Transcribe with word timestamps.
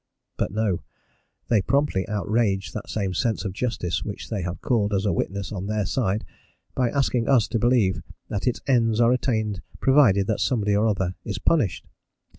But, 0.35 0.49
no; 0.51 0.81
they 1.47 1.61
promptly 1.61 2.07
outrage 2.07 2.71
that 2.71 2.89
same 2.89 3.13
sense 3.13 3.45
of 3.45 3.53
justice 3.53 4.03
which 4.03 4.29
they 4.31 4.41
have 4.41 4.59
called 4.59 4.95
as 4.95 5.05
a 5.05 5.13
witness 5.13 5.51
on 5.51 5.67
their 5.67 5.85
side, 5.85 6.25
by 6.73 6.89
asking 6.89 7.29
us 7.29 7.47
to 7.49 7.59
believe 7.59 8.01
that 8.27 8.47
its 8.47 8.61
ends 8.65 8.99
are 8.99 9.13
attained 9.13 9.61
provided 9.79 10.25
that 10.25 10.39
somebody 10.39 10.75
or 10.75 10.87
other 10.87 11.13
is 11.23 11.37
punished. 11.37 11.85